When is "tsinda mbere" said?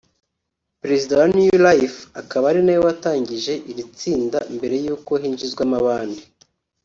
3.97-4.75